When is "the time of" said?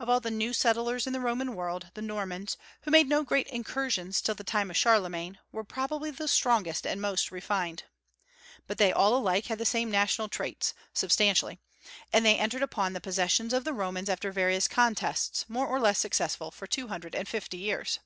4.34-4.76